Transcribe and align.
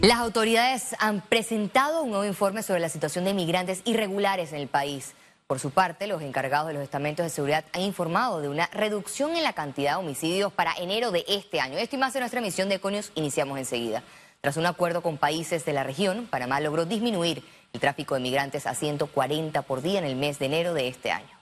Las 0.00 0.18
autoridades 0.18 0.94
han 1.00 1.20
presentado 1.22 2.04
un 2.04 2.10
nuevo 2.10 2.24
informe 2.24 2.62
sobre 2.62 2.78
la 2.78 2.88
situación 2.88 3.24
de 3.24 3.32
inmigrantes 3.32 3.82
irregulares 3.84 4.52
en 4.52 4.60
el 4.60 4.68
país. 4.68 5.14
Por 5.48 5.58
su 5.58 5.72
parte, 5.72 6.06
los 6.06 6.22
encargados 6.22 6.68
de 6.68 6.74
los 6.74 6.84
estamentos 6.84 7.26
de 7.26 7.30
seguridad 7.30 7.64
han 7.72 7.80
informado 7.80 8.40
de 8.40 8.48
una 8.48 8.68
reducción 8.68 9.36
en 9.36 9.42
la 9.42 9.54
cantidad 9.54 9.94
de 9.94 10.04
homicidios 10.04 10.52
para 10.52 10.72
enero 10.74 11.10
de 11.10 11.24
este 11.26 11.58
año. 11.58 11.78
Esto 11.78 11.96
y 11.96 11.98
más 11.98 12.14
en 12.14 12.20
nuestra 12.20 12.38
emisión 12.38 12.68
de 12.68 12.76
Econius 12.76 13.10
iniciamos 13.16 13.58
enseguida. 13.58 14.04
Tras 14.40 14.56
un 14.56 14.66
acuerdo 14.66 15.02
con 15.02 15.18
países 15.18 15.64
de 15.64 15.72
la 15.72 15.82
región, 15.82 16.28
Panamá 16.30 16.60
logró 16.60 16.84
disminuir 16.84 17.42
el 17.72 17.80
tráfico 17.80 18.14
de 18.14 18.20
migrantes 18.20 18.68
a 18.68 18.76
140 18.76 19.62
por 19.62 19.82
día 19.82 19.98
en 19.98 20.04
el 20.04 20.14
mes 20.14 20.38
de 20.38 20.46
enero 20.46 20.74
de 20.74 20.86
este 20.86 21.10
año. 21.10 21.37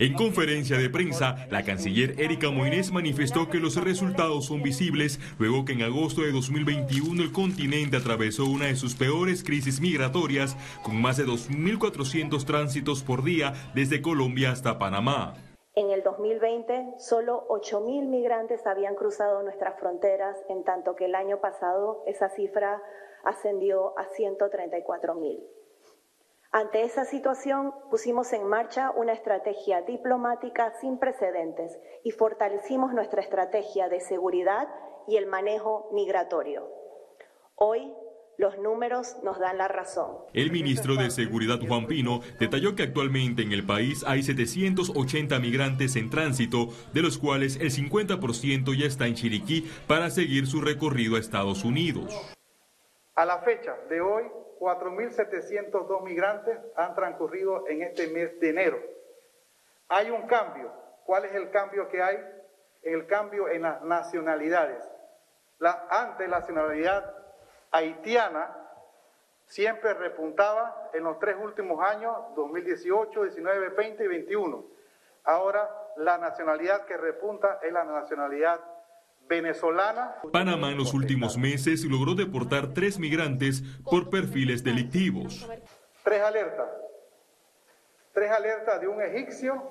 En 0.00 0.14
conferencia 0.14 0.78
de 0.78 0.90
prensa, 0.90 1.46
la 1.48 1.62
canciller 1.62 2.20
Erika 2.20 2.50
Moines 2.50 2.90
manifestó 2.90 3.48
que 3.48 3.60
los 3.60 3.76
resultados 3.76 4.46
son 4.46 4.64
visibles 4.64 5.20
luego 5.38 5.64
que 5.64 5.74
en 5.74 5.82
agosto 5.82 6.22
de 6.22 6.32
2021 6.32 7.22
el 7.22 7.30
continente 7.30 7.96
atravesó 7.96 8.46
una 8.46 8.66
de 8.66 8.74
sus 8.74 8.96
peores 8.96 9.44
crisis 9.44 9.80
migratorias 9.80 10.56
con 10.82 11.00
más 11.00 11.18
de 11.18 11.24
2.400 11.24 12.44
tránsitos 12.44 13.04
por 13.04 13.22
día 13.22 13.52
desde 13.76 14.02
Colombia 14.02 14.50
hasta 14.50 14.76
Panamá. 14.76 15.34
En 15.76 15.90
el 15.90 16.02
2020, 16.02 16.94
solo 16.98 17.46
8.000 17.48 18.08
migrantes 18.08 18.66
habían 18.66 18.96
cruzado 18.96 19.44
nuestras 19.44 19.78
fronteras, 19.78 20.36
en 20.48 20.64
tanto 20.64 20.96
que 20.96 21.04
el 21.04 21.14
año 21.14 21.40
pasado 21.40 22.02
esa 22.08 22.28
cifra 22.30 22.82
ascendió 23.22 23.96
a 23.96 24.08
134.000. 24.18 25.57
Ante 26.50 26.82
esa 26.82 27.04
situación 27.04 27.72
pusimos 27.90 28.32
en 28.32 28.46
marcha 28.46 28.90
una 28.92 29.12
estrategia 29.12 29.82
diplomática 29.82 30.72
sin 30.80 30.98
precedentes 30.98 31.78
y 32.04 32.10
fortalecimos 32.10 32.94
nuestra 32.94 33.20
estrategia 33.20 33.88
de 33.90 34.00
seguridad 34.00 34.66
y 35.06 35.16
el 35.16 35.26
manejo 35.26 35.90
migratorio. 35.92 36.66
Hoy 37.54 37.92
los 38.38 38.56
números 38.56 39.16
nos 39.22 39.38
dan 39.38 39.58
la 39.58 39.68
razón. 39.68 40.16
El 40.32 40.50
ministro 40.50 40.94
de 40.94 41.10
Seguridad 41.10 41.58
Juan 41.66 41.86
Pino 41.86 42.20
detalló 42.38 42.74
que 42.74 42.84
actualmente 42.84 43.42
en 43.42 43.52
el 43.52 43.66
país 43.66 44.02
hay 44.06 44.22
780 44.22 45.38
migrantes 45.40 45.96
en 45.96 46.08
tránsito, 46.08 46.68
de 46.94 47.02
los 47.02 47.18
cuales 47.18 47.56
el 47.56 47.70
50% 47.70 48.78
ya 48.78 48.86
está 48.86 49.06
en 49.06 49.16
Chiriquí 49.16 49.70
para 49.86 50.08
seguir 50.08 50.46
su 50.46 50.60
recorrido 50.62 51.16
a 51.16 51.18
Estados 51.18 51.64
Unidos. 51.64 52.14
A 53.16 53.26
la 53.26 53.40
fecha 53.40 53.76
de 53.90 54.00
hoy, 54.00 54.24
4.702 54.58 56.02
migrantes 56.02 56.58
han 56.76 56.94
transcurrido 56.94 57.66
en 57.68 57.82
este 57.82 58.08
mes 58.08 58.38
de 58.40 58.50
enero. 58.50 58.78
Hay 59.88 60.10
un 60.10 60.26
cambio. 60.26 60.72
¿Cuál 61.04 61.24
es 61.24 61.34
el 61.34 61.50
cambio 61.50 61.88
que 61.88 62.02
hay? 62.02 62.18
El 62.82 63.06
cambio 63.06 63.48
en 63.48 63.62
las 63.62 63.82
nacionalidades. 63.82 64.84
La, 65.58 65.86
antes 65.90 66.28
la 66.28 66.40
nacionalidad 66.40 67.14
haitiana 67.70 68.54
siempre 69.46 69.94
repuntaba 69.94 70.90
en 70.92 71.04
los 71.04 71.18
tres 71.18 71.36
últimos 71.40 71.82
años, 71.82 72.14
2018, 72.36 73.24
19, 73.24 73.68
20 73.70 74.04
y 74.04 74.06
21. 74.06 74.64
Ahora 75.24 75.68
la 75.96 76.18
nacionalidad 76.18 76.84
que 76.84 76.96
repunta 76.96 77.58
es 77.62 77.72
la 77.72 77.84
nacionalidad 77.84 78.60
venezolana. 79.28 80.16
Panamá 80.32 80.70
en 80.70 80.78
los 80.78 80.94
últimos 80.94 81.36
meses 81.36 81.84
logró 81.84 82.14
deportar 82.14 82.72
tres 82.72 82.98
migrantes 82.98 83.62
por 83.84 84.10
perfiles 84.10 84.64
delictivos. 84.64 85.46
Tres 86.02 86.22
alertas. 86.22 86.68
Tres 88.12 88.30
alertas 88.30 88.80
de 88.80 88.88
un 88.88 89.00
egipcio, 89.00 89.70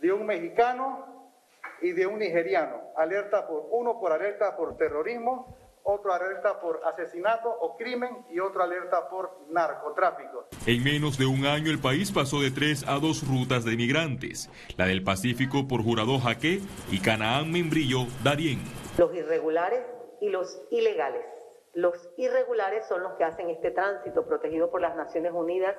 de 0.00 0.12
un 0.12 0.26
mexicano 0.26 1.32
y 1.80 1.92
de 1.92 2.06
un 2.06 2.18
nigeriano. 2.18 2.80
Alerta 2.96 3.46
por 3.46 3.68
uno 3.70 3.98
por 3.98 4.12
alerta 4.12 4.56
por 4.56 4.76
terrorismo, 4.76 5.56
otro 5.82 6.12
alerta 6.12 6.60
por 6.60 6.82
asesinato 6.84 7.48
o 7.48 7.76
crimen 7.76 8.10
y 8.30 8.40
otro 8.40 8.62
alerta 8.62 9.08
por 9.08 9.46
narcotráfico. 9.50 10.48
En 10.66 10.84
menos 10.84 11.16
de 11.16 11.26
un 11.26 11.46
año 11.46 11.70
el 11.70 11.78
país 11.78 12.12
pasó 12.12 12.40
de 12.40 12.50
tres 12.50 12.86
a 12.86 12.98
dos 12.98 13.26
rutas 13.26 13.64
de 13.64 13.76
migrantes, 13.76 14.50
la 14.76 14.86
del 14.86 15.02
Pacífico 15.02 15.66
por 15.66 15.82
Jurado 15.82 16.18
Jaque 16.18 16.60
y 16.90 17.00
Canaán 17.00 17.50
Membrillo 17.50 18.06
Darién 18.22 18.60
los 18.98 19.14
irregulares 19.14 19.84
y 20.20 20.28
los 20.28 20.60
ilegales. 20.70 21.24
Los 21.72 22.10
irregulares 22.16 22.86
son 22.86 23.02
los 23.02 23.12
que 23.14 23.24
hacen 23.24 23.48
este 23.50 23.70
tránsito 23.70 24.26
protegido 24.26 24.70
por 24.70 24.80
las 24.80 24.96
Naciones 24.96 25.32
Unidas 25.32 25.76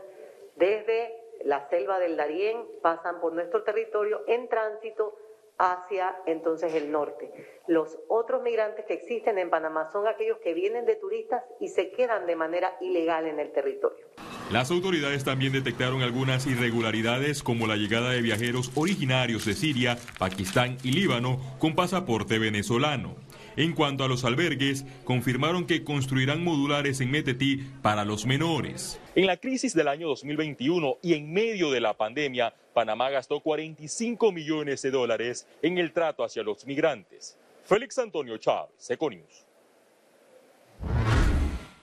desde 0.55 1.13
la 1.43 1.67
selva 1.69 1.99
del 1.99 2.17
Darién, 2.17 2.65
pasan 2.81 3.19
por 3.19 3.33
nuestro 3.33 3.63
territorio 3.63 4.23
en 4.27 4.47
tránsito 4.47 5.15
hacia 5.57 6.17
entonces 6.25 6.73
el 6.73 6.91
norte. 6.91 7.31
Los 7.67 7.99
otros 8.07 8.41
migrantes 8.41 8.85
que 8.85 8.93
existen 8.93 9.37
en 9.37 9.49
Panamá 9.49 9.91
son 9.91 10.07
aquellos 10.07 10.37
que 10.39 10.53
vienen 10.53 10.85
de 10.85 10.95
turistas 10.95 11.43
y 11.59 11.67
se 11.67 11.91
quedan 11.91 12.25
de 12.25 12.35
manera 12.35 12.77
ilegal 12.79 13.27
en 13.27 13.39
el 13.39 13.51
territorio. 13.51 14.05
Las 14.49 14.71
autoridades 14.71 15.23
también 15.23 15.53
detectaron 15.53 16.01
algunas 16.01 16.47
irregularidades 16.47 17.43
como 17.43 17.67
la 17.67 17.75
llegada 17.75 18.09
de 18.09 18.23
viajeros 18.23 18.71
originarios 18.73 19.45
de 19.45 19.53
Siria, 19.53 19.99
Pakistán 20.17 20.79
y 20.83 20.91
Líbano 20.91 21.39
con 21.59 21.75
pasaporte 21.75 22.39
venezolano. 22.39 23.15
En 23.57 23.73
cuanto 23.73 24.03
a 24.03 24.07
los 24.07 24.25
albergues, 24.25 24.85
confirmaron 25.03 25.67
que 25.67 25.83
construirán 25.83 26.43
modulares 26.43 26.99
en 26.99 27.11
Metetí 27.11 27.57
para 27.83 28.05
los 28.05 28.25
menores. 28.25 28.99
En 29.13 29.27
la 29.27 29.37
crisis 29.37 29.75
del 29.75 29.87
año 29.87 30.07
2021 30.07 30.97
y 31.03 31.13
en 31.13 31.31
medio 31.31 31.69
de 31.69 31.81
la 31.81 31.93
pandemia, 31.93 32.51
Panamá 32.73 33.11
gastó 33.11 33.41
45 33.41 34.31
millones 34.31 34.81
de 34.81 34.89
dólares 34.89 35.45
en 35.61 35.77
el 35.77 35.91
trato 35.91 36.23
hacia 36.23 36.41
los 36.41 36.65
migrantes. 36.65 37.37
Félix 37.65 37.99
Antonio 37.99 38.37
Chávez, 38.37 38.89
Econius. 38.89 39.48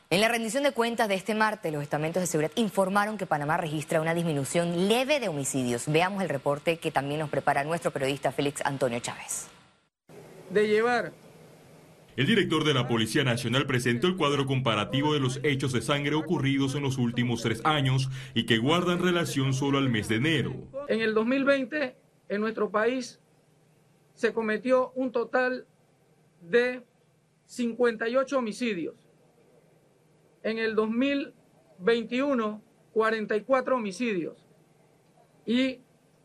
En 0.08 0.20
la 0.20 0.28
rendición 0.28 0.62
de 0.62 0.70
cuentas 0.70 1.08
de 1.08 1.16
este 1.16 1.34
martes, 1.34 1.72
los 1.72 1.82
estamentos 1.82 2.22
de 2.22 2.28
seguridad 2.28 2.52
informaron 2.54 3.18
que 3.18 3.26
Panamá 3.26 3.56
registra 3.56 4.00
una 4.00 4.14
disminución 4.14 4.86
leve 4.86 5.18
de 5.18 5.26
homicidios. 5.26 5.90
Veamos 5.90 6.22
el 6.22 6.28
reporte 6.28 6.76
que 6.76 6.92
también 6.92 7.18
nos 7.18 7.28
prepara 7.28 7.64
nuestro 7.64 7.90
periodista 7.90 8.30
Félix 8.30 8.64
Antonio 8.64 9.00
Chávez. 9.00 9.48
De 10.50 10.68
llevar 10.68 11.12
el 12.16 12.24
director 12.24 12.62
de 12.62 12.72
la 12.72 12.86
Policía 12.86 13.24
Nacional 13.24 13.66
presentó 13.66 14.06
el 14.06 14.16
cuadro 14.16 14.46
comparativo 14.46 15.12
de 15.12 15.18
los 15.18 15.40
hechos 15.42 15.72
de 15.72 15.82
sangre 15.82 16.14
ocurridos 16.14 16.76
en 16.76 16.84
los 16.84 16.98
últimos 16.98 17.42
tres 17.42 17.60
años 17.64 18.08
y 18.32 18.46
que 18.46 18.58
guardan 18.58 19.02
relación 19.02 19.52
solo 19.54 19.76
al 19.76 19.90
mes 19.90 20.08
de 20.08 20.16
enero. 20.16 20.54
En 20.86 21.00
el 21.00 21.14
2020, 21.14 21.96
en 22.28 22.40
nuestro 22.40 22.70
país, 22.70 23.20
se 24.14 24.32
cometió 24.32 24.92
un 24.94 25.10
total 25.10 25.66
de 26.40 26.84
58 27.46 28.38
homicidios. 28.38 29.05
En 30.46 30.58
el 30.58 30.74
2021, 30.76 32.62
44 32.92 33.74
homicidios. 33.74 34.46
Y 35.44 35.80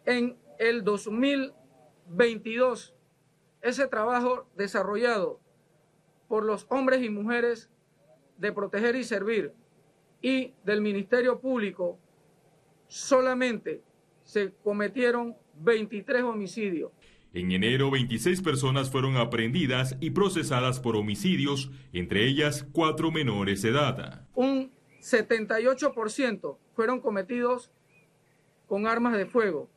en 0.06 0.38
el 0.60 0.84
2022, 0.84 2.94
ese 3.64 3.88
trabajo 3.88 4.48
desarrollado 4.56 5.40
por 6.28 6.46
los 6.46 6.68
hombres 6.70 7.02
y 7.02 7.10
mujeres 7.10 7.72
de 8.38 8.52
proteger 8.52 8.96
y 8.96 9.06
servir 9.06 9.56
y 10.22 10.54
del 10.64 10.82
Ministerio 10.82 11.40
Público, 11.40 11.98
solamente 12.86 13.82
se 14.24 14.54
cometieron 14.64 15.36
23 15.56 16.22
homicidios. 16.22 16.92
En 17.34 17.52
enero, 17.52 17.90
26 17.90 18.42
personas 18.42 18.90
fueron 18.90 19.16
aprehendidas 19.16 19.96
y 20.02 20.10
procesadas 20.10 20.82
por 20.82 20.98
homicidios, 20.98 21.72
entre 21.94 22.28
ellas 22.28 22.68
cuatro 22.74 23.10
menores 23.10 23.62
de 23.62 23.70
edad. 23.70 24.28
Un 24.36 24.72
78% 25.00 26.58
fueron 26.76 27.00
cometidos 27.00 27.72
con 28.68 28.86
armas 28.86 29.18
de 29.18 29.26
fuego, 29.26 29.70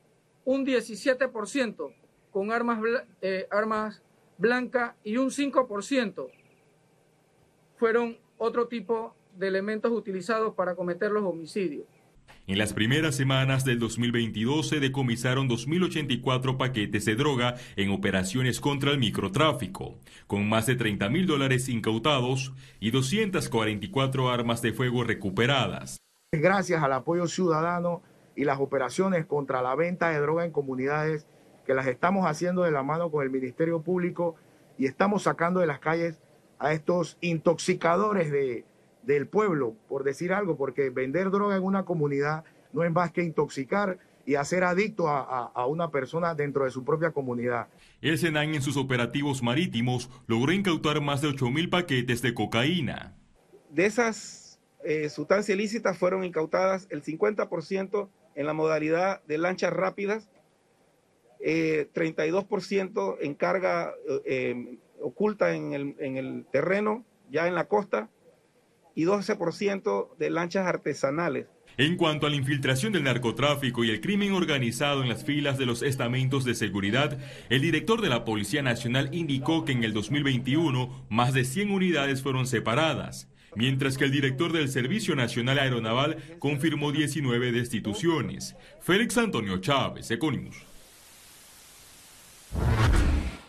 un 0.43 0.65
17% 0.65 1.93
con 2.29 2.51
armas, 2.51 2.79
eh, 3.21 3.47
armas 3.49 4.01
blancas 4.37 4.95
y 5.05 5.15
un 5.15 5.29
5% 5.31 6.29
fueron 7.77 8.17
otro 8.37 8.67
tipo 8.67 9.15
de 9.37 9.47
elementos 9.47 9.93
utilizados 9.93 10.53
para 10.55 10.75
cometer 10.75 11.09
los 11.11 11.23
homicidios. 11.23 11.85
En 12.47 12.59
las 12.59 12.73
primeras 12.73 13.15
semanas 13.15 13.65
del 13.65 13.79
2022 13.79 14.69
se 14.69 14.79
decomisaron 14.79 15.49
2.084 15.49 16.57
paquetes 16.57 17.05
de 17.05 17.15
droga 17.15 17.55
en 17.75 17.89
operaciones 17.89 18.59
contra 18.59 18.91
el 18.91 18.99
microtráfico, 18.99 19.95
con 20.27 20.47
más 20.47 20.67
de 20.67 20.75
30 20.75 21.09
mil 21.09 21.25
dólares 21.25 21.69
incautados 21.69 22.53
y 22.79 22.91
244 22.91 24.29
armas 24.29 24.61
de 24.61 24.73
fuego 24.73 25.03
recuperadas. 25.03 25.97
Gracias 26.31 26.83
al 26.83 26.93
apoyo 26.93 27.27
ciudadano 27.27 28.03
y 28.35 28.43
las 28.43 28.59
operaciones 28.59 29.25
contra 29.25 29.63
la 29.63 29.73
venta 29.75 30.09
de 30.09 30.19
droga 30.19 30.45
en 30.45 30.51
comunidades 30.51 31.25
que 31.65 31.73
las 31.73 31.87
estamos 31.87 32.27
haciendo 32.27 32.61
de 32.61 32.71
la 32.71 32.83
mano 32.83 33.09
con 33.09 33.23
el 33.23 33.31
Ministerio 33.31 33.81
Público 33.81 34.35
y 34.77 34.85
estamos 34.85 35.23
sacando 35.23 35.61
de 35.61 35.67
las 35.67 35.79
calles 35.79 36.21
a 36.59 36.73
estos 36.73 37.17
intoxicadores 37.21 38.31
de, 38.31 38.65
del 39.05 39.27
pueblo, 39.27 39.75
por 39.87 40.03
decir 40.03 40.33
algo, 40.33 40.57
porque 40.57 40.89
vender 40.89 41.29
droga 41.29 41.55
en 41.55 41.63
una 41.63 41.85
comunidad 41.85 42.43
no 42.73 42.83
es 42.83 42.91
más 42.91 43.11
que 43.11 43.23
intoxicar 43.23 43.97
y 44.25 44.35
hacer 44.35 44.63
adicto 44.63 45.07
a, 45.07 45.65
una 45.67 45.91
persona 45.91 46.33
dentro 46.33 46.65
de 46.65 46.71
su 46.71 46.83
propia 46.83 47.11
comunidad. 47.11 47.67
El 48.01 48.17
Senan 48.17 48.55
en 48.55 48.61
sus 48.61 48.75
operativos 48.75 49.43
marítimos 49.43 50.09
logró 50.27 50.51
incautar 50.51 50.99
más 50.99 51.21
de 51.21 51.29
8.000 51.29 51.69
paquetes 51.69 52.21
de 52.21 52.33
cocaína. 52.33 53.15
De 53.69 53.85
esas 53.85 54.59
eh, 54.83 55.09
sustancias 55.09 55.55
ilícitas 55.55 55.97
fueron 55.97 56.23
incautadas 56.23 56.87
el 56.89 57.03
50% 57.03 58.09
en 58.35 58.45
la 58.45 58.53
modalidad 58.53 59.23
de 59.25 59.37
lanchas 59.37 59.71
rápidas, 59.71 60.29
32% 61.39 63.13
eh, 63.13 63.25
en 63.25 63.35
carga 63.35 63.93
eh, 64.25 64.79
oculta 64.99 65.53
en 65.55 65.73
el, 65.73 65.95
en 65.99 66.17
el 66.17 66.45
terreno, 66.51 67.05
ya 67.29 67.47
en 67.47 67.53
la 67.53 67.67
costa, 67.67 68.09
y 68.95 69.03
12% 69.03 70.17
de 70.17 70.29
lanchas 70.29 70.65
artesanales. 70.65 71.47
En 71.77 71.97
cuanto 71.97 72.25
a 72.25 72.29
la 72.29 72.37
infiltración 72.37 72.93
del 72.93 73.03
narcotráfico 73.03 73.83
y 73.83 73.89
el 73.89 73.99
crimen 73.99 74.31
organizado 74.31 75.03
en 75.03 75.09
las 75.09 75.25
filas 75.25 75.57
de 75.57 75.65
los 75.65 75.81
estamentos 75.83 76.45
de 76.45 76.55
seguridad, 76.55 77.19
el 77.49 77.61
director 77.61 78.01
de 78.01 78.07
la 78.07 78.23
Policía 78.23 78.61
Nacional 78.61 79.13
indicó 79.13 79.65
que 79.65 79.73
en 79.73 79.83
el 79.83 79.91
2021 79.91 81.05
más 81.09 81.33
de 81.33 81.43
100 81.43 81.71
unidades 81.71 82.23
fueron 82.23 82.47
separadas, 82.47 83.27
mientras 83.57 83.97
que 83.97 84.05
el 84.05 84.11
director 84.11 84.53
del 84.53 84.69
Servicio 84.69 85.15
Nacional 85.17 85.59
Aeronaval 85.59 86.17
confirmó 86.39 86.93
19 86.93 87.51
destituciones. 87.51 88.55
Félix 88.79 89.17
Antonio 89.17 89.57
Chávez, 89.57 90.09
Econimus. 90.09 90.55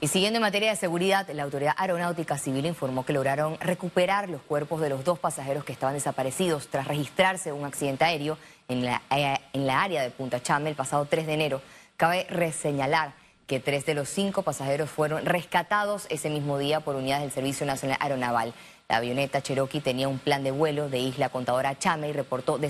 Y 0.07 0.09
siguiendo 0.09 0.37
en 0.37 0.43
materia 0.43 0.71
de 0.71 0.77
seguridad, 0.77 1.29
la 1.31 1.43
Autoridad 1.43 1.75
Aeronáutica 1.77 2.39
Civil 2.39 2.65
informó 2.65 3.05
que 3.05 3.13
lograron 3.13 3.59
recuperar 3.59 4.29
los 4.29 4.41
cuerpos 4.41 4.81
de 4.81 4.89
los 4.89 5.03
dos 5.03 5.19
pasajeros 5.19 5.65
que 5.65 5.73
estaban 5.73 5.97
desaparecidos 5.97 6.69
tras 6.69 6.87
registrarse 6.87 7.51
un 7.51 7.65
accidente 7.65 8.05
aéreo 8.05 8.39
en 8.69 8.85
la, 8.85 9.03
eh, 9.11 9.69
área 9.69 10.03
de 10.03 10.11
Punta 10.11 10.41
Chame 10.41 10.71
el 10.71 10.77
pasado 10.77 11.07
3 11.07 11.27
de 11.27 11.35
enero. 11.35 11.61
Cabe 11.97 12.25
reseñalar 12.31 13.15
que 13.49 13.59
tres 13.59 13.85
de 13.85 13.95
los 13.95 14.09
cinco 14.09 14.43
pasajeros 14.43 14.91
fueron 14.91 15.27
rescatados 15.27 16.07
ese 16.09 16.31
mismo 16.31 16.57
día 16.57 16.79
por 16.79 16.95
unidades 16.95 17.25
del 17.25 17.33
Servicio 17.33 17.67
Nacional 17.67 17.99
Aeronaval. 18.01 18.55
La 18.89 18.99
avioneta 18.99 19.43
Cherokee 19.43 19.81
tenía 19.81 20.07
un 20.07 20.21
plan 20.21 20.45
de 20.45 20.53
vuelo 20.53 20.89
de 20.89 21.01
Isla 21.01 21.31
Contadora 21.31 21.81
Chame 21.81 22.11
y 22.11 22.13
reportó 22.13 22.61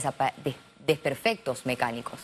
desperfectos 0.86 1.66
mecánicos. 1.66 2.18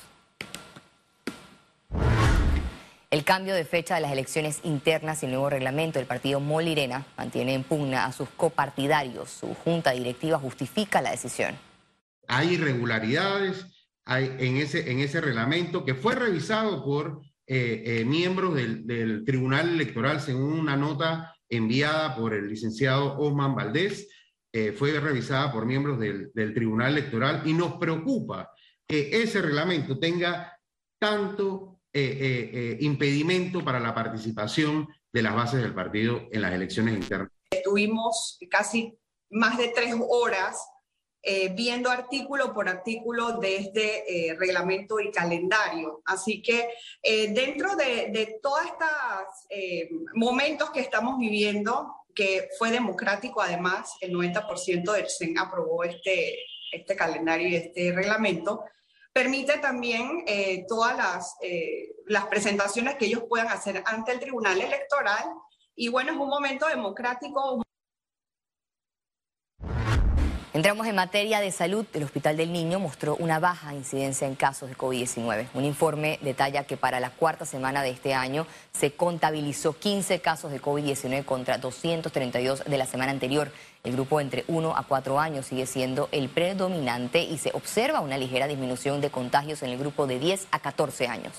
El 3.12 3.24
cambio 3.24 3.54
de 3.54 3.66
fecha 3.66 3.96
de 3.96 4.00
las 4.00 4.10
elecciones 4.10 4.60
internas 4.64 5.22
y 5.22 5.26
el 5.26 5.32
nuevo 5.32 5.50
reglamento 5.50 5.98
del 5.98 6.08
partido 6.08 6.40
Molirena 6.40 7.04
mantiene 7.18 7.52
en 7.52 7.62
pugna 7.62 8.06
a 8.06 8.12
sus 8.12 8.30
copartidarios. 8.30 9.28
Su 9.28 9.48
junta 9.52 9.90
directiva 9.90 10.38
justifica 10.38 11.02
la 11.02 11.10
decisión. 11.10 11.54
Hay 12.26 12.54
irregularidades 12.54 13.66
en, 14.06 14.56
ese, 14.56 14.90
en 14.90 15.00
ese 15.00 15.20
reglamento 15.20 15.84
que 15.84 15.94
fue 15.94 16.14
revisado 16.14 16.82
por 16.82 17.20
eh, 17.46 17.82
eh, 17.84 18.04
miembros 18.06 18.54
del, 18.54 19.24
Tribunal 19.26 19.68
Electoral 19.68 20.22
según 20.22 20.54
una 20.54 20.78
nota 20.78 21.34
enviada 21.50 22.16
por 22.16 22.32
el 22.32 22.48
licenciado 22.48 23.18
Osman 23.18 23.54
Valdés. 23.54 24.08
Eh, 24.54 24.72
fue 24.72 24.98
revisada 24.98 25.52
por 25.52 25.66
miembros 25.66 26.00
del 26.00 26.54
Tribunal 26.54 26.92
Electoral 26.92 27.42
y 27.44 27.52
nos 27.52 27.74
preocupa 27.74 28.50
que 28.88 29.22
ese 29.22 29.42
reglamento 29.42 29.98
tenga 29.98 30.58
tanto 30.98 31.71
eh, 31.94 32.00
eh, 32.00 32.50
eh, 32.54 32.76
impedimento 32.80 33.62
para 33.62 33.78
la 33.78 33.94
participación 33.94 34.88
de 35.12 35.22
las 35.22 35.34
bases 35.34 35.60
del 35.60 35.74
partido 35.74 36.22
en 36.32 36.40
las 36.40 36.54
elecciones 36.54 36.94
internas. 36.94 37.28
Estuvimos 37.50 38.38
casi 38.50 38.98
más 39.28 39.58
de 39.58 39.68
tres 39.68 39.94
horas 40.08 40.66
viendo 41.54 41.88
artículo 41.88 42.52
por 42.52 42.68
artículo 42.68 43.38
de 43.38 43.56
este 43.58 44.34
reglamento 44.40 44.98
y 44.98 45.12
calendario. 45.12 46.02
Así 46.04 46.42
que 46.42 46.66
dentro 47.28 47.76
de, 47.76 48.10
de 48.10 48.40
todos 48.42 48.58
estos 48.64 50.10
momentos 50.14 50.70
que 50.70 50.80
estamos 50.80 51.18
viviendo, 51.20 51.94
que 52.12 52.48
fue 52.58 52.72
democrático 52.72 53.40
además, 53.40 53.94
el 54.00 54.12
90% 54.12 54.92
del 54.92 55.08
CEN 55.08 55.38
aprobó 55.38 55.84
este, 55.84 56.38
este 56.72 56.96
calendario 56.96 57.46
y 57.46 57.54
este 57.54 57.92
reglamento, 57.92 58.64
Permite 59.12 59.58
también 59.58 60.24
eh, 60.26 60.64
todas 60.66 60.96
las, 60.96 61.36
eh, 61.42 61.94
las 62.06 62.26
presentaciones 62.26 62.96
que 62.96 63.06
ellos 63.06 63.24
puedan 63.28 63.48
hacer 63.48 63.82
ante 63.86 64.12
el 64.12 64.20
Tribunal 64.20 64.60
Electoral. 64.60 65.24
Y 65.74 65.88
bueno, 65.88 66.12
es 66.12 66.18
un 66.18 66.28
momento 66.28 66.66
democrático, 66.66 67.62
Entramos 70.54 70.86
en 70.86 70.94
materia 70.94 71.40
de 71.40 71.50
salud. 71.50 71.86
El 71.94 72.02
Hospital 72.02 72.36
del 72.36 72.52
Niño 72.52 72.78
mostró 72.78 73.16
una 73.16 73.38
baja 73.38 73.72
incidencia 73.72 74.26
en 74.26 74.34
casos 74.34 74.68
de 74.68 74.76
COVID-19. 74.76 75.48
Un 75.54 75.64
informe 75.64 76.18
detalla 76.20 76.64
que 76.64 76.76
para 76.76 77.00
la 77.00 77.08
cuarta 77.08 77.46
semana 77.46 77.82
de 77.82 77.88
este 77.88 78.12
año 78.12 78.46
se 78.70 78.92
contabilizó 78.92 79.72
15 79.72 80.20
casos 80.20 80.52
de 80.52 80.60
COVID-19 80.60 81.24
contra 81.24 81.56
232 81.56 82.64
de 82.66 82.76
la 82.76 82.84
semana 82.84 83.12
anterior. 83.12 83.50
El 83.82 83.92
grupo 83.92 84.20
entre 84.20 84.44
1 84.46 84.76
a 84.76 84.82
4 84.82 85.18
años 85.18 85.46
sigue 85.46 85.64
siendo 85.64 86.10
el 86.12 86.28
predominante 86.28 87.22
y 87.22 87.38
se 87.38 87.52
observa 87.54 88.00
una 88.00 88.18
ligera 88.18 88.46
disminución 88.46 89.00
de 89.00 89.08
contagios 89.08 89.62
en 89.62 89.70
el 89.70 89.78
grupo 89.78 90.06
de 90.06 90.18
10 90.18 90.48
a 90.50 90.58
14 90.58 91.08
años. 91.08 91.32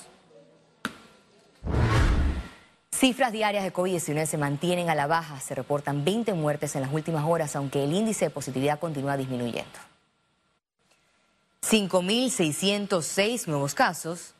Cifras 3.04 3.34
diarias 3.34 3.66
de 3.66 3.74
COVID-19 3.74 4.26
se 4.28 4.38
mantienen 4.38 4.90
a 4.90 4.96
la 4.96 5.08
baja. 5.08 5.42
Se 5.42 5.54
reportan 5.54 6.06
20 6.06 6.36
muertes 6.36 6.78
en 6.78 6.84
las 6.84 6.94
últimas 6.94 7.26
horas, 7.26 7.54
aunque 7.58 7.84
el 7.84 7.92
índice 7.92 8.24
de 8.24 8.32
positividad 8.32 8.80
continúa 8.80 9.18
disminuyendo. 9.18 9.78
5.606 11.70 13.48
nuevos 13.48 13.76
casos. 13.76 14.36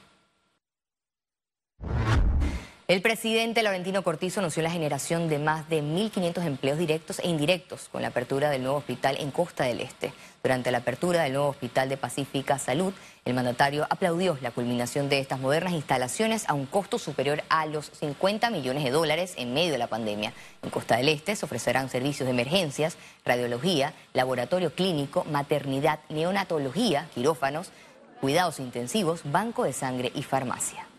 El 2.90 3.02
presidente 3.02 3.62
Laurentino 3.62 4.02
Cortizo 4.02 4.40
anunció 4.40 4.64
la 4.64 4.70
generación 4.72 5.28
de 5.28 5.38
más 5.38 5.68
de 5.68 5.80
1.500 5.80 6.44
empleos 6.44 6.76
directos 6.76 7.20
e 7.20 7.28
indirectos 7.28 7.88
con 7.88 8.02
la 8.02 8.08
apertura 8.08 8.50
del 8.50 8.64
nuevo 8.64 8.78
hospital 8.78 9.16
en 9.20 9.30
Costa 9.30 9.62
del 9.62 9.78
Este. 9.78 10.12
Durante 10.42 10.72
la 10.72 10.78
apertura 10.78 11.22
del 11.22 11.34
nuevo 11.34 11.50
hospital 11.50 11.88
de 11.88 11.96
Pacífica 11.96 12.58
Salud, 12.58 12.92
el 13.24 13.34
mandatario 13.34 13.86
aplaudió 13.88 14.38
la 14.42 14.50
culminación 14.50 15.08
de 15.08 15.20
estas 15.20 15.38
modernas 15.38 15.74
instalaciones 15.74 16.48
a 16.48 16.54
un 16.54 16.66
costo 16.66 16.98
superior 16.98 17.44
a 17.48 17.64
los 17.66 17.92
50 18.00 18.50
millones 18.50 18.82
de 18.82 18.90
dólares 18.90 19.34
en 19.36 19.54
medio 19.54 19.70
de 19.70 19.78
la 19.78 19.86
pandemia. 19.86 20.32
En 20.60 20.70
Costa 20.70 20.96
del 20.96 21.10
Este 21.10 21.36
se 21.36 21.44
ofrecerán 21.44 21.90
servicios 21.90 22.26
de 22.26 22.32
emergencias, 22.32 22.96
radiología, 23.24 23.94
laboratorio 24.14 24.74
clínico, 24.74 25.24
maternidad, 25.30 26.00
neonatología, 26.08 27.06
quirófanos, 27.14 27.70
cuidados 28.20 28.58
intensivos, 28.58 29.20
banco 29.30 29.62
de 29.62 29.74
sangre 29.74 30.10
y 30.12 30.24
farmacia. 30.24 30.89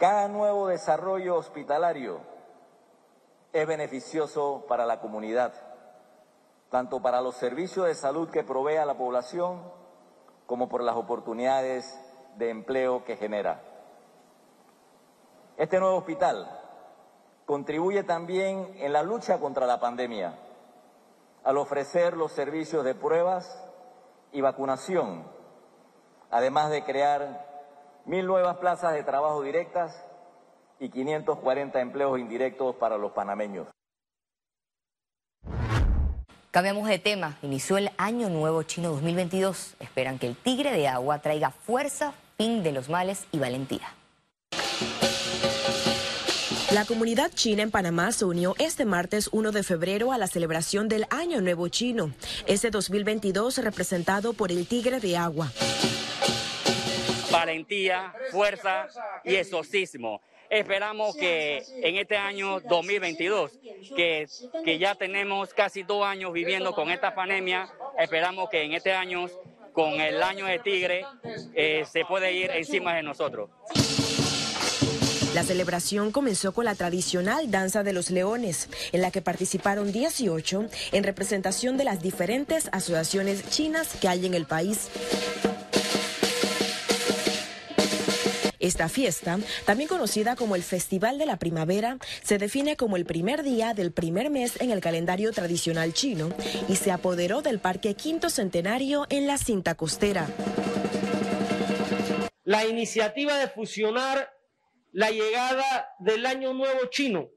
Cada 0.00 0.28
nuevo 0.28 0.66
desarrollo 0.66 1.36
hospitalario 1.36 2.20
es 3.52 3.66
beneficioso 3.66 4.64
para 4.66 4.86
la 4.86 4.98
comunidad, 4.98 5.52
tanto 6.70 7.02
para 7.02 7.20
los 7.20 7.36
servicios 7.36 7.84
de 7.84 7.94
salud 7.94 8.30
que 8.30 8.42
provee 8.42 8.76
a 8.76 8.86
la 8.86 8.96
población 8.96 9.60
como 10.46 10.70
por 10.70 10.82
las 10.82 10.96
oportunidades 10.96 12.00
de 12.38 12.48
empleo 12.48 13.04
que 13.04 13.18
genera. 13.18 13.60
Este 15.58 15.78
nuevo 15.78 15.98
hospital 15.98 16.48
contribuye 17.44 18.02
también 18.02 18.72
en 18.78 18.94
la 18.94 19.02
lucha 19.02 19.38
contra 19.38 19.66
la 19.66 19.80
pandemia 19.80 20.34
al 21.44 21.58
ofrecer 21.58 22.16
los 22.16 22.32
servicios 22.32 22.86
de 22.86 22.94
pruebas 22.94 23.70
y 24.32 24.40
vacunación, 24.40 25.30
además 26.30 26.70
de 26.70 26.84
crear 26.84 27.49
mil 28.06 28.26
nuevas 28.26 28.56
plazas 28.56 28.92
de 28.92 29.02
trabajo 29.02 29.42
directas 29.42 30.04
y 30.78 30.88
540 30.88 31.80
empleos 31.80 32.18
indirectos 32.18 32.74
para 32.76 32.96
los 32.96 33.12
panameños. 33.12 33.68
Cambiamos 36.50 36.88
de 36.88 36.98
tema. 36.98 37.38
Inició 37.42 37.78
el 37.78 37.90
Año 37.96 38.28
Nuevo 38.28 38.64
Chino 38.64 38.90
2022. 38.90 39.76
Esperan 39.78 40.18
que 40.18 40.26
el 40.26 40.34
tigre 40.34 40.72
de 40.72 40.88
agua 40.88 41.20
traiga 41.20 41.50
fuerza, 41.50 42.12
fin 42.36 42.64
de 42.64 42.72
los 42.72 42.88
males 42.88 43.26
y 43.30 43.38
valentía. 43.38 43.94
La 46.72 46.84
comunidad 46.84 47.30
china 47.32 47.62
en 47.62 47.70
Panamá 47.70 48.12
se 48.12 48.24
unió 48.24 48.54
este 48.58 48.84
martes 48.84 49.28
1 49.32 49.52
de 49.52 49.62
febrero 49.62 50.12
a 50.12 50.18
la 50.18 50.28
celebración 50.28 50.88
del 50.88 51.06
Año 51.10 51.40
Nuevo 51.40 51.68
Chino, 51.68 52.12
este 52.46 52.70
2022 52.70 53.58
representado 53.58 54.32
por 54.32 54.52
el 54.52 54.66
tigre 54.66 55.00
de 55.00 55.16
agua 55.16 55.52
valentía, 57.40 58.12
fuerza 58.30 58.88
y 59.24 59.34
exorcismo. 59.36 60.20
Esperamos 60.48 61.16
que 61.16 61.62
en 61.82 61.96
este 61.96 62.16
año 62.16 62.60
2022, 62.60 63.52
que, 63.94 64.26
que 64.64 64.78
ya 64.78 64.94
tenemos 64.96 65.54
casi 65.54 65.84
dos 65.84 66.04
años 66.04 66.32
viviendo 66.32 66.74
con 66.74 66.90
esta 66.90 67.14
pandemia, 67.14 67.68
esperamos 67.98 68.50
que 68.50 68.62
en 68.62 68.72
este 68.72 68.92
año 68.92 69.26
con 69.72 70.00
el 70.00 70.20
año 70.22 70.46
de 70.46 70.58
tigre 70.58 71.04
eh, 71.54 71.84
se 71.90 72.04
puede 72.04 72.32
ir 72.32 72.50
encima 72.50 72.94
de 72.96 73.02
nosotros. 73.04 73.48
La 75.34 75.44
celebración 75.44 76.10
comenzó 76.10 76.52
con 76.52 76.64
la 76.64 76.74
tradicional 76.74 77.52
danza 77.52 77.84
de 77.84 77.92
los 77.92 78.10
leones, 78.10 78.68
en 78.90 79.00
la 79.00 79.12
que 79.12 79.22
participaron 79.22 79.92
18 79.92 80.66
en 80.90 81.04
representación 81.04 81.76
de 81.76 81.84
las 81.84 82.02
diferentes 82.02 82.68
asociaciones 82.72 83.48
chinas 83.48 83.94
que 84.00 84.08
hay 84.08 84.26
en 84.26 84.34
el 84.34 84.46
país. 84.46 84.88
Esta 88.60 88.90
fiesta, 88.90 89.38
también 89.64 89.88
conocida 89.88 90.36
como 90.36 90.54
el 90.54 90.62
Festival 90.62 91.16
de 91.16 91.24
la 91.24 91.38
Primavera, 91.38 91.96
se 92.22 92.36
define 92.36 92.76
como 92.76 92.96
el 92.96 93.06
primer 93.06 93.42
día 93.42 93.72
del 93.72 93.90
primer 93.90 94.28
mes 94.28 94.60
en 94.60 94.70
el 94.70 94.82
calendario 94.82 95.32
tradicional 95.32 95.94
chino 95.94 96.28
y 96.68 96.76
se 96.76 96.92
apoderó 96.92 97.40
del 97.40 97.58
Parque 97.58 97.94
Quinto 97.94 98.28
Centenario 98.28 99.06
en 99.08 99.26
la 99.26 99.38
cinta 99.38 99.74
costera. 99.76 100.28
La 102.44 102.66
iniciativa 102.66 103.38
de 103.38 103.48
fusionar 103.48 104.30
la 104.92 105.10
llegada 105.10 105.94
del 105.98 106.26
Año 106.26 106.52
Nuevo 106.52 106.84
Chino, 106.90 107.30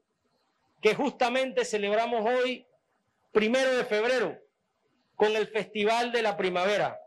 que 0.82 0.94
justamente 0.94 1.64
celebramos 1.64 2.26
hoy, 2.26 2.68
primero 3.32 3.78
de 3.78 3.86
febrero, 3.86 4.38
con 5.16 5.34
el 5.38 5.48
Festival 5.48 6.12
de 6.12 6.22
la 6.22 6.36
Primavera. 6.36 7.00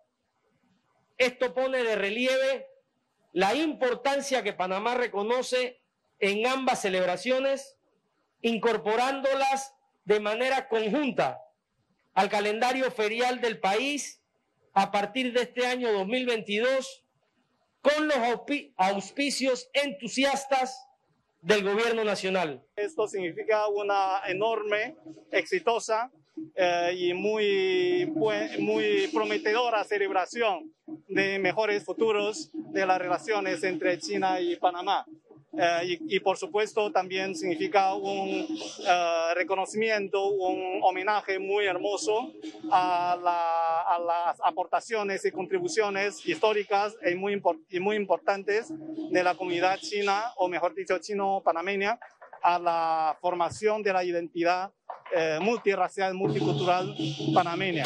Esto 1.18 1.52
pone 1.52 1.82
de 1.82 1.96
relieve 1.96 2.66
la 3.37 3.55
importancia 3.55 4.43
que 4.43 4.55
Panamá 4.55 4.95
reconoce 4.95 5.78
en 6.21 6.47
ambas 6.47 6.81
celebraciones, 6.81 7.76
incorporándolas 8.40 9.75
de 10.07 10.21
manera 10.21 10.69
conjunta 10.69 11.43
al 12.14 12.31
calendario 12.31 12.90
ferial 12.90 13.43
del 13.43 13.61
país 13.61 14.23
a 14.73 14.90
partir 14.90 15.35
de 15.35 15.43
este 15.43 15.66
año 15.66 15.93
2022 15.93 17.05
con 17.83 18.09
los 18.09 18.16
auspicios 18.78 19.69
entusiastas 19.75 20.88
del 21.43 21.62
gobierno 21.62 22.05
nacional. 22.05 22.64
Esto 22.75 23.07
significa 23.07 23.69
una 23.69 24.23
enorme, 24.28 24.97
exitosa 25.31 26.11
eh, 26.55 26.95
y 26.97 27.14
muy, 27.14 28.07
muy 28.59 29.09
prometedora 29.12 29.85
celebración 29.85 30.73
de 31.09 31.38
mejores 31.38 31.85
futuros 31.85 32.50
de 32.52 32.87
las 32.87 32.99
relaciones 32.99 33.62
entre 33.62 33.99
China 33.99 34.40
y 34.40 34.57
Panamá. 34.57 35.07
Eh, 35.59 35.99
y, 36.09 36.21
por 36.21 36.37
supuesto 36.37 36.93
también 36.93 37.35
significa 37.35 37.95
un 37.95 38.47
eh, 38.87 39.35
reconocimiento, 39.35 40.26
un 40.26 40.81
homenaje 40.83 41.38
muy 41.38 41.64
hermoso 41.64 42.31
a, 42.71 43.16
las 44.07 44.38
aportaciones 44.45 45.25
y 45.25 45.31
contribuciones 45.31 46.26
históricas 46.26 46.95
y 47.11 47.14
muy, 47.14 47.40
y 47.71 47.81
muy 47.81 47.97
importantes 47.97 48.71
de 49.11 49.25
la 49.25 49.35
comunidad 49.35 49.78
china, 49.78 50.33
o 50.37 50.49
mejor 50.49 50.75
dicho, 50.75 50.99
chino-panameña, 50.99 51.99
a 52.43 52.59
la 52.59 53.19
formación 53.21 53.83
de 53.83 53.93
la 53.93 54.05
identidad 54.05 54.73
eh, 55.14 55.38
multirracial, 55.40 56.14
multicultural 56.14 56.95
panameña. 57.35 57.85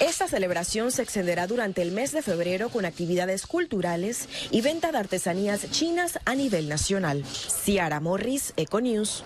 Esta 0.00 0.28
celebración 0.28 0.90
se 0.90 1.02
extenderá 1.02 1.46
durante 1.46 1.82
el 1.82 1.92
mes 1.92 2.12
de 2.12 2.22
febrero 2.22 2.70
con 2.70 2.84
actividades 2.84 3.46
culturales 3.46 4.28
y 4.50 4.62
venta 4.62 4.90
de 4.90 4.98
artesanías 4.98 5.70
chinas 5.70 6.18
a 6.24 6.34
nivel 6.34 6.68
nacional. 6.68 7.24
Ciara 7.24 8.00
Morris, 8.00 8.52
Econews. 8.56 9.22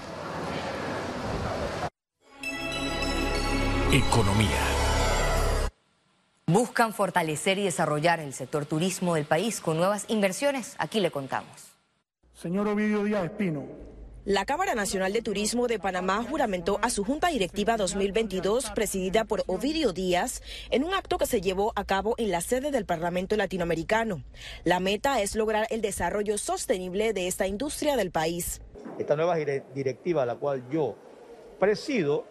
Economía. 3.93 4.49
Buscan 6.47 6.93
fortalecer 6.93 7.59
y 7.59 7.65
desarrollar 7.65 8.21
el 8.21 8.33
sector 8.33 8.67
turismo 8.67 9.15
del 9.15 9.25
país 9.25 9.61
con 9.61 9.77
nuevas 9.77 10.07
inversiones. 10.09 10.75
Aquí 10.79 11.01
le 11.01 11.11
contamos. 11.11 11.72
Señor 12.43 12.67
Ovidio 12.67 13.05
Díaz 13.05 13.27
Espino, 13.27 13.65
la 14.25 14.45
Cámara 14.45 14.75
Nacional 14.75 15.13
de 15.13 15.23
Turismo 15.23 15.69
de 15.69 15.79
Panamá 15.79 16.25
juramentó 16.29 16.81
a 16.83 16.91
su 16.91 17.05
Junta 17.05 17.29
Directiva 17.29 17.77
2022, 17.77 18.73
presidida 18.73 19.25
por 19.25 19.45
Ovidio 19.47 19.93
Díaz, 19.93 20.43
en 20.73 20.83
un 20.83 20.93
acto 20.93 21.19
que 21.19 21.27
se 21.27 21.41
llevó 21.41 21.73
a 21.77 21.85
cabo 21.85 22.17
en 22.19 22.33
la 22.33 22.41
sede 22.41 22.73
del 22.73 22.85
Parlamento 22.85 23.37
Latinoamericano. 23.37 24.25
La 24.65 24.81
meta 24.81 25.23
es 25.23 25.37
lograr 25.37 25.69
el 25.71 25.83
desarrollo 25.83 26.37
sostenible 26.37 27.13
de 27.13 27.29
esta 27.29 27.47
industria 27.47 27.95
del 27.95 28.11
país. 28.11 28.61
Esta 28.99 29.15
nueva 29.15 29.37
directiva, 29.37 30.27
la 30.27 30.35
cual 30.35 30.65
yo 30.69 30.97
presido, 31.61 32.25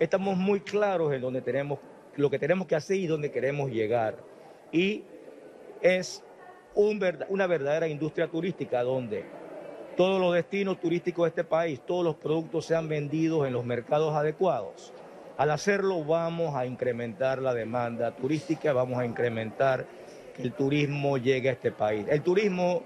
estamos 0.00 0.36
muy 0.36 0.58
claros 0.58 1.12
en 1.12 1.20
donde 1.20 1.40
tenemos 1.40 1.78
lo 2.16 2.30
que 2.30 2.40
tenemos 2.40 2.66
que 2.66 2.74
hacer 2.74 2.96
y 2.96 3.06
dónde 3.06 3.30
queremos 3.30 3.70
llegar. 3.70 4.16
Y 4.72 5.04
es 5.80 6.24
una 6.74 7.46
verdadera 7.46 7.86
industria 7.86 8.26
turística 8.26 8.82
donde 8.82 9.24
todos 9.96 10.20
los 10.20 10.34
destinos 10.34 10.80
turísticos 10.80 11.24
de 11.24 11.28
este 11.28 11.44
país, 11.44 11.80
todos 11.86 12.04
los 12.04 12.16
productos 12.16 12.66
sean 12.66 12.88
vendidos 12.88 13.46
en 13.46 13.52
los 13.52 13.64
mercados 13.64 14.14
adecuados. 14.14 14.92
Al 15.36 15.50
hacerlo 15.50 16.04
vamos 16.04 16.54
a 16.54 16.66
incrementar 16.66 17.40
la 17.40 17.54
demanda 17.54 18.14
turística, 18.14 18.72
vamos 18.72 18.98
a 18.98 19.06
incrementar 19.06 19.86
que 20.34 20.42
el 20.42 20.52
turismo 20.52 21.18
llegue 21.18 21.48
a 21.48 21.52
este 21.52 21.72
país. 21.72 22.06
El 22.08 22.22
turismo, 22.22 22.82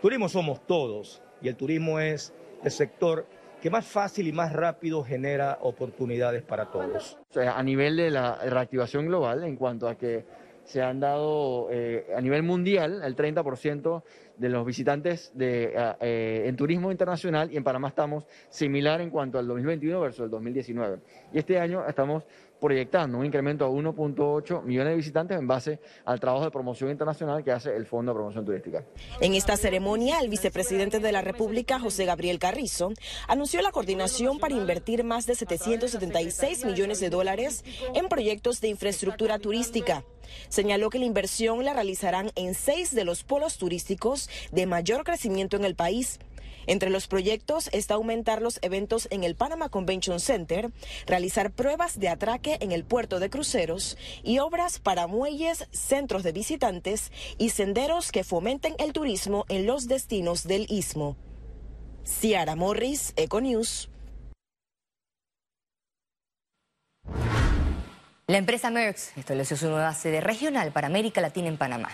turismo 0.00 0.28
somos 0.28 0.66
todos 0.66 1.22
y 1.40 1.48
el 1.48 1.56
turismo 1.56 1.98
es 2.00 2.32
el 2.62 2.70
sector 2.70 3.26
que 3.60 3.70
más 3.70 3.86
fácil 3.86 4.28
y 4.28 4.32
más 4.32 4.52
rápido 4.52 5.02
genera 5.02 5.58
oportunidades 5.62 6.42
para 6.42 6.66
todos. 6.66 7.18
a 7.34 7.62
nivel 7.62 7.96
de 7.96 8.10
la 8.10 8.36
reactivación 8.36 9.06
global, 9.06 9.42
en 9.42 9.56
cuanto 9.56 9.88
a 9.88 9.94
que 9.94 10.26
se 10.64 10.82
han 10.82 11.00
dado 11.00 11.68
eh, 11.70 12.06
a 12.16 12.20
nivel 12.20 12.42
mundial 12.42 13.02
el 13.04 13.14
30% 13.14 14.02
de 14.36 14.48
los 14.48 14.66
visitantes 14.66 15.30
de, 15.34 15.72
eh, 15.76 15.92
eh, 16.00 16.42
en 16.46 16.56
turismo 16.56 16.90
internacional 16.90 17.52
y 17.52 17.56
en 17.56 17.64
Panamá 17.64 17.88
estamos 17.88 18.24
similar 18.48 19.00
en 19.00 19.10
cuanto 19.10 19.38
al 19.38 19.46
2021 19.46 20.00
versus 20.00 20.24
el 20.24 20.30
2019. 20.30 20.98
Y 21.32 21.38
este 21.38 21.58
año 21.58 21.86
estamos 21.86 22.24
proyectando 22.64 23.18
un 23.18 23.26
incremento 23.26 23.66
a 23.66 23.68
1.8 23.68 24.62
millones 24.62 24.92
de 24.92 24.96
visitantes 24.96 25.38
en 25.38 25.46
base 25.46 25.80
al 26.06 26.18
trabajo 26.18 26.44
de 26.44 26.50
promoción 26.50 26.90
internacional 26.90 27.44
que 27.44 27.52
hace 27.52 27.76
el 27.76 27.84
Fondo 27.84 28.12
de 28.12 28.16
Promoción 28.16 28.42
Turística. 28.46 28.86
En 29.20 29.34
esta 29.34 29.58
ceremonia, 29.58 30.20
el 30.20 30.30
vicepresidente 30.30 30.98
de 30.98 31.12
la 31.12 31.20
República, 31.20 31.78
José 31.78 32.06
Gabriel 32.06 32.38
Carrizo, 32.38 32.94
anunció 33.28 33.60
la 33.60 33.70
coordinación 33.70 34.38
para 34.38 34.54
invertir 34.54 35.04
más 35.04 35.26
de 35.26 35.34
776 35.34 36.64
millones 36.64 37.00
de 37.00 37.10
dólares 37.10 37.66
en 37.94 38.08
proyectos 38.08 38.62
de 38.62 38.68
infraestructura 38.68 39.38
turística. 39.38 40.02
Señaló 40.48 40.88
que 40.88 40.98
la 40.98 41.04
inversión 41.04 41.66
la 41.66 41.74
realizarán 41.74 42.30
en 42.34 42.54
seis 42.54 42.94
de 42.94 43.04
los 43.04 43.24
polos 43.24 43.58
turísticos 43.58 44.30
de 44.52 44.64
mayor 44.64 45.04
crecimiento 45.04 45.58
en 45.58 45.66
el 45.66 45.74
país 45.74 46.18
entre 46.66 46.90
los 46.90 47.06
proyectos 47.06 47.68
está 47.72 47.94
aumentar 47.94 48.42
los 48.42 48.58
eventos 48.62 49.08
en 49.10 49.24
el 49.24 49.34
Panama 49.34 49.68
Convention 49.68 50.20
Center, 50.20 50.70
realizar 51.06 51.52
pruebas 51.52 51.98
de 51.98 52.08
atraque 52.08 52.58
en 52.60 52.72
el 52.72 52.84
puerto 52.84 53.20
de 53.20 53.30
cruceros 53.30 53.96
y 54.22 54.38
obras 54.38 54.78
para 54.78 55.06
muelles, 55.06 55.66
centros 55.70 56.22
de 56.22 56.32
visitantes 56.32 57.12
y 57.38 57.50
senderos 57.50 58.12
que 58.12 58.24
fomenten 58.24 58.74
el 58.78 58.92
turismo 58.92 59.44
en 59.48 59.66
los 59.66 59.88
destinos 59.88 60.44
del 60.46 60.66
istmo. 60.68 61.16
Ciara 62.04 62.54
Morris, 62.54 63.12
Econews. 63.16 63.88
La 68.26 68.38
empresa 68.38 68.70
Merck 68.70 68.98
estableció 69.16 69.56
su 69.56 69.68
nueva 69.68 69.92
sede 69.92 70.20
regional 70.22 70.72
para 70.72 70.86
América 70.86 71.20
Latina 71.20 71.48
en 71.48 71.58
Panamá. 71.58 71.90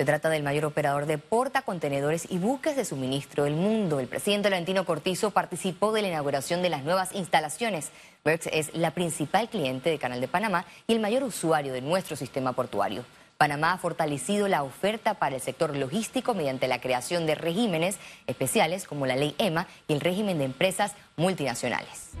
Se 0.00 0.06
trata 0.06 0.30
del 0.30 0.42
mayor 0.42 0.64
operador 0.64 1.04
de 1.04 1.18
portacontenedores 1.18 2.26
y 2.30 2.38
buques 2.38 2.74
de 2.74 2.86
suministro 2.86 3.44
del 3.44 3.52
mundo. 3.52 4.00
El 4.00 4.06
presidente 4.06 4.48
Valentino 4.48 4.86
Cortizo 4.86 5.30
participó 5.30 5.92
de 5.92 6.00
la 6.00 6.08
inauguración 6.08 6.62
de 6.62 6.70
las 6.70 6.84
nuevas 6.84 7.14
instalaciones. 7.14 7.90
Merckx 8.24 8.48
es 8.50 8.74
la 8.74 8.92
principal 8.92 9.50
cliente 9.50 9.90
de 9.90 9.98
Canal 9.98 10.22
de 10.22 10.26
Panamá 10.26 10.64
y 10.86 10.94
el 10.94 11.00
mayor 11.00 11.22
usuario 11.22 11.74
de 11.74 11.82
nuestro 11.82 12.16
sistema 12.16 12.54
portuario. 12.54 13.04
Panamá 13.36 13.74
ha 13.74 13.76
fortalecido 13.76 14.48
la 14.48 14.62
oferta 14.62 15.12
para 15.12 15.34
el 15.34 15.42
sector 15.42 15.76
logístico 15.76 16.32
mediante 16.32 16.66
la 16.66 16.80
creación 16.80 17.26
de 17.26 17.34
regímenes 17.34 17.98
especiales 18.26 18.86
como 18.86 19.04
la 19.04 19.16
ley 19.16 19.34
EMA 19.36 19.66
y 19.86 19.92
el 19.92 20.00
régimen 20.00 20.38
de 20.38 20.44
empresas 20.44 20.94
multinacionales. 21.18 22.12